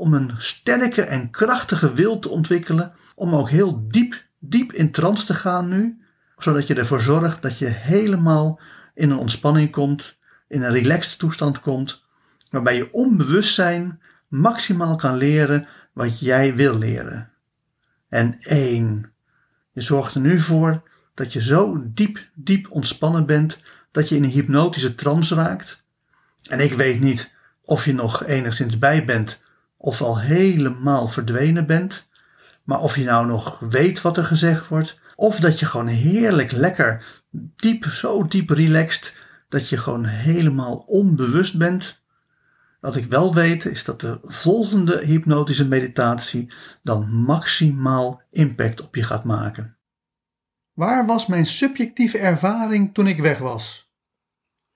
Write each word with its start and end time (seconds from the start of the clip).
om 0.00 0.14
een 0.14 0.34
sterke 0.38 1.02
en 1.02 1.30
krachtige 1.30 1.94
wil 1.94 2.18
te 2.18 2.28
ontwikkelen 2.28 2.92
om 3.14 3.34
ook 3.34 3.50
heel 3.50 3.88
diep, 3.88 4.24
diep 4.38 4.72
in 4.72 4.90
trance 4.90 5.26
te 5.26 5.34
gaan 5.34 5.68
nu, 5.68 6.00
zodat 6.38 6.66
je 6.66 6.74
ervoor 6.74 7.00
zorgt 7.00 7.42
dat 7.42 7.58
je 7.58 7.66
helemaal 7.66 8.60
in 8.94 9.10
een 9.10 9.18
ontspanning 9.18 9.70
komt, 9.70 10.18
in 10.48 10.62
een 10.62 10.72
relaxed 10.72 11.18
toestand 11.18 11.60
komt, 11.60 12.04
waarbij 12.50 12.76
je 12.76 12.92
onbewustzijn 12.92 14.00
maximaal 14.28 14.96
kan 14.96 15.16
leren 15.16 15.68
wat 15.92 16.20
jij 16.20 16.54
wil 16.54 16.78
leren. 16.78 17.30
En 18.08 18.36
één, 18.38 19.12
je 19.72 19.80
zorgt 19.80 20.14
er 20.14 20.20
nu 20.20 20.38
voor 20.38 20.82
dat 21.14 21.32
je 21.32 21.42
zo 21.42 21.82
diep, 21.84 22.18
diep 22.34 22.70
ontspannen 22.70 23.26
bent 23.26 23.60
dat 23.90 24.08
je 24.08 24.16
in 24.16 24.24
een 24.24 24.30
hypnotische 24.30 24.94
trance 24.94 25.34
raakt. 25.34 25.84
En 26.48 26.60
ik 26.60 26.72
weet 26.72 27.00
niet 27.00 27.34
of 27.62 27.84
je 27.84 27.94
nog 27.94 28.24
enigszins 28.26 28.78
bij 28.78 29.04
bent 29.04 29.40
of 29.80 30.02
al 30.02 30.18
helemaal 30.18 31.08
verdwenen 31.08 31.66
bent. 31.66 32.08
Maar 32.64 32.80
of 32.80 32.96
je 32.96 33.04
nou 33.04 33.26
nog 33.26 33.58
weet 33.58 34.00
wat 34.00 34.16
er 34.16 34.24
gezegd 34.24 34.68
wordt, 34.68 34.98
of 35.14 35.40
dat 35.40 35.60
je 35.60 35.66
gewoon 35.66 35.86
heerlijk 35.86 36.52
lekker 36.52 37.04
diep, 37.56 37.84
zo 37.84 38.26
diep 38.26 38.50
relaxed, 38.50 39.14
dat 39.48 39.68
je 39.68 39.76
gewoon 39.76 40.04
helemaal 40.04 40.76
onbewust 40.76 41.58
bent. 41.58 42.02
Wat 42.80 42.96
ik 42.96 43.04
wel 43.04 43.34
weet 43.34 43.64
is 43.64 43.84
dat 43.84 44.00
de 44.00 44.18
volgende 44.22 45.04
hypnotische 45.04 45.68
meditatie 45.68 46.52
dan 46.82 47.08
maximaal 47.10 48.22
impact 48.30 48.80
op 48.80 48.94
je 48.94 49.02
gaat 49.02 49.24
maken. 49.24 49.76
Waar 50.72 51.06
was 51.06 51.26
mijn 51.26 51.46
subjectieve 51.46 52.18
ervaring 52.18 52.94
toen 52.94 53.06
ik 53.06 53.20
weg 53.20 53.38
was? 53.38 53.92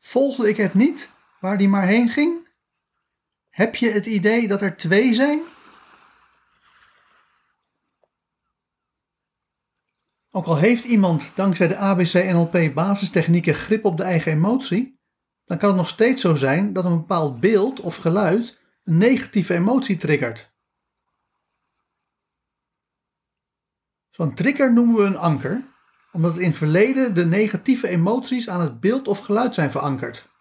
Volgde 0.00 0.48
ik 0.48 0.56
het 0.56 0.74
niet 0.74 1.10
waar 1.40 1.58
die 1.58 1.68
maar 1.68 1.86
heen 1.86 2.08
ging? 2.08 2.43
Heb 3.54 3.74
je 3.74 3.90
het 3.90 4.06
idee 4.06 4.48
dat 4.48 4.60
er 4.60 4.76
twee 4.76 5.12
zijn? 5.12 5.42
Ook 10.30 10.46
al 10.46 10.56
heeft 10.56 10.84
iemand 10.84 11.32
dankzij 11.34 11.68
de 11.68 11.76
ABC-NLP 11.76 12.74
basistechnieken 12.74 13.54
grip 13.54 13.84
op 13.84 13.96
de 13.96 14.02
eigen 14.02 14.32
emotie, 14.32 15.00
dan 15.44 15.58
kan 15.58 15.68
het 15.68 15.78
nog 15.78 15.88
steeds 15.88 16.22
zo 16.22 16.34
zijn 16.34 16.72
dat 16.72 16.84
een 16.84 16.96
bepaald 16.96 17.40
beeld 17.40 17.80
of 17.80 17.96
geluid 17.96 18.58
een 18.84 18.98
negatieve 18.98 19.54
emotie 19.54 19.96
triggert. 19.96 20.52
Zo'n 24.10 24.34
trigger 24.34 24.72
noemen 24.72 24.96
we 24.96 25.02
een 25.02 25.16
anker, 25.16 25.64
omdat 26.12 26.38
in 26.38 26.48
het 26.48 26.56
verleden 26.56 27.14
de 27.14 27.26
negatieve 27.26 27.88
emoties 27.88 28.48
aan 28.48 28.60
het 28.60 28.80
beeld 28.80 29.08
of 29.08 29.18
geluid 29.18 29.54
zijn 29.54 29.70
verankerd. 29.70 30.32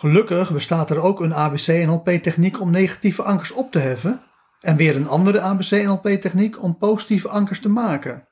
Gelukkig 0.00 0.52
bestaat 0.52 0.90
er 0.90 1.02
ook 1.02 1.20
een 1.20 1.34
ABC-NLP-techniek 1.34 2.60
om 2.60 2.70
negatieve 2.70 3.22
ankers 3.22 3.50
op 3.50 3.72
te 3.72 3.78
heffen 3.78 4.22
en 4.60 4.76
weer 4.76 4.96
een 4.96 5.08
andere 5.08 5.40
ABC-NLP-techniek 5.40 6.62
om 6.62 6.78
positieve 6.78 7.28
ankers 7.28 7.60
te 7.60 7.68
maken. 7.68 8.28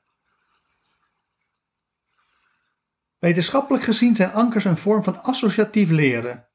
Wetenschappelijk 3.19 3.83
gezien 3.83 4.15
zijn 4.15 4.31
ankers 4.31 4.65
een 4.65 4.77
vorm 4.77 5.03
van 5.03 5.23
associatief 5.23 5.89
leren. 5.89 6.47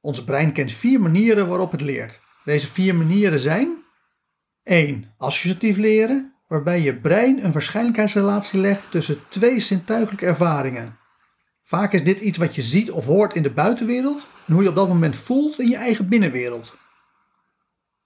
Ons 0.00 0.24
brein 0.24 0.52
kent 0.52 0.72
vier 0.72 1.00
manieren 1.00 1.48
waarop 1.48 1.70
het 1.70 1.80
leert. 1.80 2.20
Deze 2.44 2.66
vier 2.66 2.94
manieren 2.94 3.40
zijn 3.40 3.84
1. 4.62 5.14
Associatief 5.18 5.76
leren, 5.76 6.34
waarbij 6.48 6.80
je 6.80 6.96
brein 6.96 7.44
een 7.44 7.52
waarschijnlijkheidsrelatie 7.52 8.60
legt 8.60 8.90
tussen 8.90 9.28
twee 9.28 9.60
zintuigelijke 9.60 10.26
ervaringen. 10.26 10.98
Vaak 11.66 11.92
is 11.92 12.04
dit 12.04 12.20
iets 12.20 12.38
wat 12.38 12.54
je 12.54 12.62
ziet 12.62 12.90
of 12.90 13.04
hoort 13.04 13.34
in 13.34 13.42
de 13.42 13.50
buitenwereld 13.50 14.26
en 14.46 14.52
hoe 14.52 14.62
je 14.62 14.68
op 14.68 14.74
dat 14.74 14.88
moment 14.88 15.16
voelt 15.16 15.58
in 15.58 15.68
je 15.68 15.76
eigen 15.76 16.08
binnenwereld. 16.08 16.76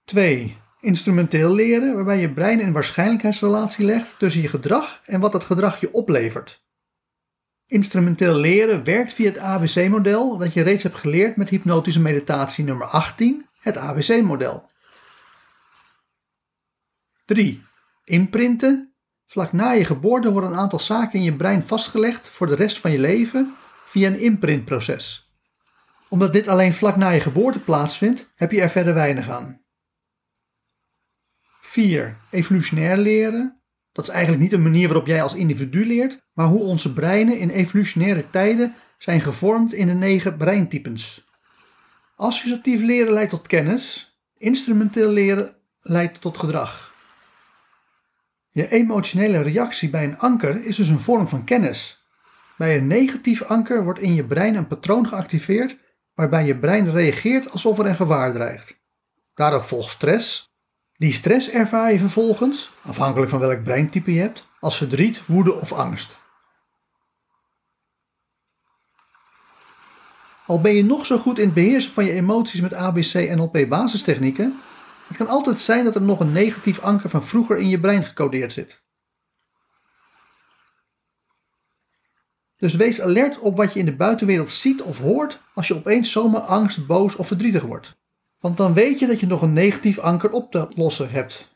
2. 0.05 0.57
Instrumenteel 0.79 1.53
leren, 1.53 1.95
waarbij 1.95 2.19
je 2.19 2.33
brein 2.33 2.59
een 2.59 2.73
waarschijnlijkheidsrelatie 2.73 3.85
legt 3.85 4.19
tussen 4.19 4.41
je 4.41 4.47
gedrag 4.47 5.01
en 5.05 5.19
wat 5.19 5.31
dat 5.31 5.43
gedrag 5.43 5.79
je 5.79 5.93
oplevert. 5.93 6.63
Instrumenteel 7.67 8.35
leren 8.35 8.83
werkt 8.83 9.13
via 9.13 9.25
het 9.25 9.37
ABC-model 9.37 10.37
dat 10.37 10.53
je 10.53 10.63
reeds 10.63 10.83
hebt 10.83 10.97
geleerd 10.97 11.35
met 11.35 11.49
hypnotische 11.49 12.01
meditatie 12.01 12.63
nummer 12.63 12.87
18, 12.87 13.47
het 13.59 13.77
ABC-model. 13.77 14.69
3. 17.25 17.63
Imprinten. 18.03 18.88
Vlak 19.29 19.53
na 19.53 19.71
je 19.71 19.85
geboorte 19.85 20.31
worden 20.31 20.51
een 20.51 20.57
aantal 20.57 20.79
zaken 20.79 21.19
in 21.19 21.25
je 21.25 21.35
brein 21.35 21.63
vastgelegd 21.63 22.29
voor 22.29 22.47
de 22.47 22.55
rest 22.55 22.79
van 22.79 22.91
je 22.91 22.99
leven 22.99 23.55
via 23.85 24.07
een 24.07 24.19
imprintproces. 24.19 25.33
Omdat 26.07 26.33
dit 26.33 26.47
alleen 26.47 26.73
vlak 26.73 26.95
na 26.95 27.09
je 27.09 27.19
geboorte 27.19 27.59
plaatsvindt, 27.59 28.31
heb 28.35 28.51
je 28.51 28.61
er 28.61 28.69
verder 28.69 28.93
weinig 28.93 29.29
aan. 29.29 29.61
4. 31.61 32.17
Evolutionair 32.29 32.97
leren. 32.97 33.61
Dat 33.91 34.07
is 34.07 34.11
eigenlijk 34.11 34.43
niet 34.43 34.53
een 34.53 34.61
manier 34.61 34.87
waarop 34.87 35.07
jij 35.07 35.21
als 35.21 35.33
individu 35.33 35.85
leert, 35.85 36.19
maar 36.33 36.47
hoe 36.47 36.63
onze 36.63 36.93
breinen 36.93 37.37
in 37.37 37.49
evolutionaire 37.49 38.29
tijden 38.29 38.75
zijn 38.97 39.21
gevormd 39.21 39.73
in 39.73 39.87
de 39.87 39.93
negen 39.93 40.37
breintypes. 40.37 41.25
Associatief 42.15 42.81
leren 42.81 43.13
leidt 43.13 43.29
tot 43.29 43.47
kennis, 43.47 44.17
instrumenteel 44.37 45.09
leren 45.09 45.55
leidt 45.79 46.21
tot 46.21 46.37
gedrag. 46.37 46.88
Je 48.59 48.69
emotionele 48.69 49.41
reactie 49.41 49.89
bij 49.89 50.03
een 50.03 50.17
anker 50.17 50.65
is 50.65 50.75
dus 50.75 50.87
een 50.87 50.99
vorm 50.99 51.27
van 51.27 51.43
kennis. 51.43 52.05
Bij 52.57 52.77
een 52.77 52.87
negatief 52.87 53.41
anker 53.41 53.83
wordt 53.83 53.99
in 53.99 54.13
je 54.13 54.23
brein 54.23 54.55
een 54.55 54.67
patroon 54.67 55.07
geactiveerd 55.07 55.77
waarbij 56.13 56.45
je 56.45 56.57
brein 56.57 56.91
reageert 56.91 57.51
alsof 57.51 57.79
er 57.79 57.85
een 57.85 57.95
gevaar 57.95 58.33
dreigt. 58.33 58.79
Daarop 59.33 59.63
volgt 59.63 59.91
stress. 59.91 60.49
Die 60.93 61.11
stress 61.11 61.49
ervaar 61.49 61.91
je 61.91 61.99
vervolgens, 61.99 62.71
afhankelijk 62.81 63.31
van 63.31 63.39
welk 63.39 63.63
breintype 63.63 64.13
je 64.13 64.19
hebt, 64.19 64.47
als 64.59 64.77
verdriet, 64.77 65.25
woede 65.25 65.53
of 65.53 65.71
angst. 65.71 66.19
Al 70.45 70.61
ben 70.61 70.73
je 70.73 70.83
nog 70.83 71.05
zo 71.05 71.17
goed 71.17 71.39
in 71.39 71.45
het 71.45 71.53
beheersen 71.53 71.91
van 71.91 72.05
je 72.05 72.13
emoties 72.13 72.61
met 72.61 72.73
ABC 72.73 73.13
NLP 73.13 73.65
basistechnieken, 73.69 74.59
het 75.09 75.17
kan 75.17 75.27
altijd 75.27 75.59
zijn 75.59 75.83
dat 75.83 75.95
er 75.95 76.01
nog 76.01 76.19
een 76.19 76.31
negatief 76.31 76.79
anker 76.79 77.09
van 77.09 77.23
vroeger 77.23 77.57
in 77.57 77.69
je 77.69 77.79
brein 77.79 78.03
gecodeerd 78.03 78.53
zit. 78.53 78.83
Dus 82.57 82.75
wees 82.75 83.01
alert 83.01 83.39
op 83.39 83.57
wat 83.57 83.73
je 83.73 83.79
in 83.79 83.85
de 83.85 83.95
buitenwereld 83.95 84.49
ziet 84.49 84.81
of 84.81 84.99
hoort 84.99 85.41
als 85.53 85.67
je 85.67 85.75
opeens 85.75 86.11
zomaar 86.11 86.41
angst, 86.41 86.87
boos 86.87 87.15
of 87.15 87.27
verdrietig 87.27 87.63
wordt. 87.63 87.97
Want 88.39 88.57
dan 88.57 88.73
weet 88.73 88.99
je 88.99 89.07
dat 89.07 89.19
je 89.19 89.27
nog 89.27 89.41
een 89.41 89.53
negatief 89.53 89.99
anker 89.99 90.31
op 90.31 90.51
te 90.51 90.67
lossen 90.75 91.11
hebt. 91.11 91.55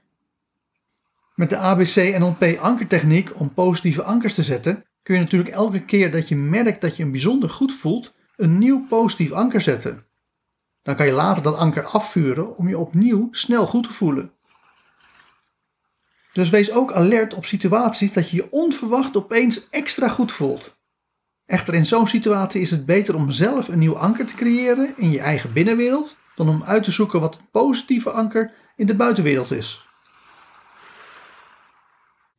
Met 1.36 1.50
de 1.50 1.58
ABC 1.58 1.96
NLP 2.20 2.58
ankertechniek 2.60 3.40
om 3.40 3.54
positieve 3.54 4.04
ankers 4.04 4.34
te 4.34 4.44
zetten, 4.44 4.86
kun 5.04 5.16
je 5.16 5.22
natuurlijk 5.22 5.54
elke 5.54 5.86
keer 5.86 6.12
dat 6.12 6.28
je 6.28 6.36
merkt 6.36 6.82
dat 6.82 6.98
je 6.98 7.04
een 7.04 7.12
bijzonder 7.12 7.50
goed 7.50 7.74
voelt, 7.74 8.14
een 8.36 8.58
nieuw 8.58 8.86
positief 8.88 9.32
anker 9.32 9.62
zetten. 9.62 10.06
Dan 10.84 10.96
kan 10.96 11.06
je 11.06 11.12
later 11.12 11.44
dat 11.44 11.56
anker 11.56 11.86
afvuren 11.86 12.56
om 12.58 12.68
je 12.68 12.78
opnieuw 12.78 13.28
snel 13.32 13.68
goed 13.68 13.84
te 13.84 13.94
voelen. 13.94 14.32
Dus 16.34 16.50
wees 16.50 16.72
ook 16.72 16.92
alert 16.92 17.34
op 17.34 17.46
situaties 17.46 18.14
dat 18.14 18.30
je 18.30 18.36
je 18.36 18.52
onverwacht 18.52 19.18
opeens 19.18 19.70
extra 19.70 20.08
goed 20.08 20.32
voelt. 20.32 20.76
Echter, 21.46 21.74
in 21.74 21.86
zo'n 21.86 22.08
situatie 22.08 22.62
is 22.62 22.72
het 22.72 22.86
beter 22.86 23.16
om 23.16 23.32
zelf 23.32 23.68
een 23.68 23.80
nieuw 23.80 23.98
anker 23.98 24.26
te 24.26 24.36
creëren 24.36 24.94
in 24.98 25.12
je 25.12 25.20
eigen 25.20 25.54
binnenwereld, 25.54 26.16
dan 26.36 26.50
om 26.50 26.64
uit 26.64 26.84
te 26.84 26.92
zoeken 26.92 27.20
wat 27.20 27.34
het 27.36 27.52
positieve 27.52 28.12
anker 28.12 28.54
in 28.76 28.86
de 28.86 28.96
buitenwereld 28.96 29.52
is. 29.52 29.88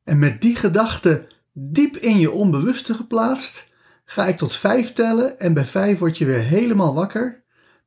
En 0.04 0.18
met 0.18 0.40
die 0.40 0.56
gedachte 0.56 1.28
diep 1.52 1.96
in 1.96 2.18
je 2.18 2.30
onbewuste 2.30 2.94
geplaatst, 2.94 3.68
ga 4.04 4.26
ik 4.26 4.38
tot 4.38 4.56
vijf 4.56 4.92
tellen 4.92 5.40
en 5.40 5.54
bij 5.54 5.66
vijf 5.66 5.98
word 5.98 6.18
je 6.18 6.24
weer 6.24 6.42
helemaal 6.42 6.94
wakker 6.94 7.43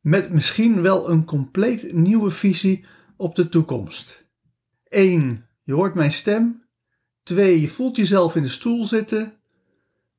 met 0.07 0.31
misschien 0.31 0.81
wel 0.81 1.09
een 1.09 1.25
compleet 1.25 1.94
nieuwe 1.94 2.31
visie 2.31 2.86
op 3.18 3.36
de 3.36 3.50
toekomst. 3.50 4.25
1. 4.88 5.45
Je 5.63 5.74
hoort 5.74 5.94
mijn 5.94 6.12
stem. 6.12 6.63
2. 7.24 7.62
Je 7.62 7.68
voelt 7.68 7.95
jezelf 7.95 8.36
in 8.36 8.44
de 8.44 8.50
stoel 8.50 8.86
zitten. 8.86 9.33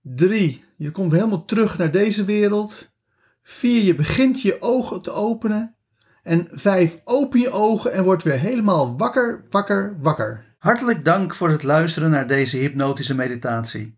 3. 0.03 0.65
Je 0.77 0.91
komt 0.91 1.13
helemaal 1.13 1.45
terug 1.45 1.79
naar 1.79 1.91
deze 1.91 2.25
wereld. 2.25 2.93
4. 3.43 3.83
Je 3.83 3.95
begint 3.95 4.43
je 4.43 4.63
ogen 4.63 5.03
te 5.03 5.11
openen. 5.11 5.77
En 6.23 6.49
5. 6.51 7.01
Open 7.05 7.41
je 7.41 7.51
ogen 7.51 7.93
en 7.93 8.05
word 8.05 8.23
weer 8.23 8.39
helemaal 8.39 8.97
wakker, 8.97 9.47
wakker, 9.51 9.97
wakker. 10.01 10.57
Hartelijk 10.59 11.05
dank 11.05 11.35
voor 11.35 11.49
het 11.49 11.63
luisteren 11.63 12.11
naar 12.11 12.27
deze 12.27 12.57
hypnotische 12.57 13.15
meditatie. 13.15 13.98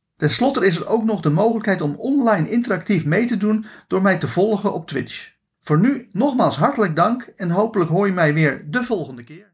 Ten 0.21 0.29
slotte 0.29 0.65
is 0.65 0.75
er 0.75 0.87
ook 0.87 1.03
nog 1.03 1.21
de 1.21 1.29
mogelijkheid 1.29 1.81
om 1.81 1.95
online 1.95 2.49
interactief 2.49 3.05
mee 3.05 3.25
te 3.25 3.37
doen 3.37 3.65
door 3.87 4.01
mij 4.01 4.17
te 4.17 4.27
volgen 4.27 4.73
op 4.73 4.87
Twitch. 4.87 5.33
Voor 5.59 5.79
nu 5.79 6.09
nogmaals 6.11 6.57
hartelijk 6.57 6.95
dank 6.95 7.21
en 7.35 7.49
hopelijk 7.49 7.89
hoor 7.89 8.07
je 8.07 8.13
mij 8.13 8.33
weer 8.33 8.65
de 8.69 8.83
volgende 8.83 9.23
keer. 9.23 9.50